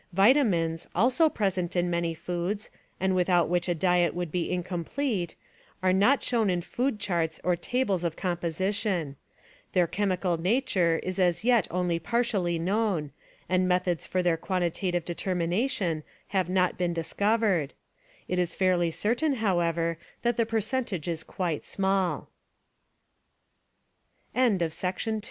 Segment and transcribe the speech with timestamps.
[0.13, 5.35] Vitamins, also present in many foods, and without which a diet would be incomplete,
[5.83, 9.13] are not shown in food charts or tables of compo sition.
[9.73, 13.11] Their chemical nature is as yet only partially Vitamins known,
[13.47, 17.75] and methods for their quantitative determination have not been discovered;
[18.27, 20.97] it is fairly certain, however, that the perc